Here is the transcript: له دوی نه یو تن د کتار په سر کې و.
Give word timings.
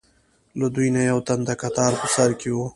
له 0.59 0.67
دوی 0.75 0.89
نه 0.95 1.01
یو 1.11 1.19
تن 1.27 1.39
د 1.45 1.49
کتار 1.61 1.91
په 2.01 2.07
سر 2.13 2.29
کې 2.41 2.49
و. 2.53 2.57